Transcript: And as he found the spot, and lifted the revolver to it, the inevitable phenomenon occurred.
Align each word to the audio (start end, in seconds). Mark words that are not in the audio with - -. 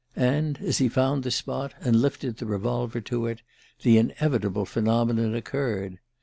And 0.15 0.57
as 0.61 0.79
he 0.79 0.89
found 0.89 1.21
the 1.21 1.29
spot, 1.29 1.75
and 1.79 1.95
lifted 1.95 2.37
the 2.37 2.47
revolver 2.47 3.01
to 3.01 3.27
it, 3.27 3.43
the 3.83 3.99
inevitable 3.99 4.65
phenomenon 4.65 5.35
occurred. 5.35 5.99